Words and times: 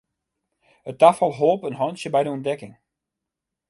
It 0.91 0.97
tafal 0.99 1.33
holp 1.39 1.61
in 1.67 1.77
hantsje 1.79 2.09
by 2.13 2.21
de 2.23 2.31
ûntdekking. 2.35 2.75